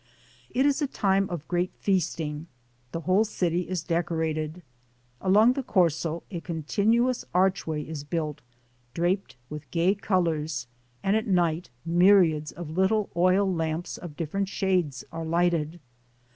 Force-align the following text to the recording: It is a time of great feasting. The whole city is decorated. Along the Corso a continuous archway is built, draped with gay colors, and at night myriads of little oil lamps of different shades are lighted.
It 0.49 0.65
is 0.65 0.81
a 0.81 0.87
time 0.87 1.29
of 1.29 1.47
great 1.47 1.75
feasting. 1.75 2.47
The 2.91 3.01
whole 3.01 3.23
city 3.23 3.69
is 3.69 3.83
decorated. 3.83 4.63
Along 5.21 5.53
the 5.53 5.61
Corso 5.61 6.23
a 6.31 6.39
continuous 6.41 7.23
archway 7.35 7.83
is 7.83 8.03
built, 8.03 8.41
draped 8.95 9.35
with 9.47 9.69
gay 9.69 9.93
colors, 9.93 10.65
and 11.03 11.15
at 11.15 11.27
night 11.27 11.69
myriads 11.85 12.51
of 12.51 12.71
little 12.71 13.11
oil 13.15 13.45
lamps 13.53 13.95
of 13.99 14.17
different 14.17 14.49
shades 14.49 15.03
are 15.11 15.23
lighted. 15.23 15.79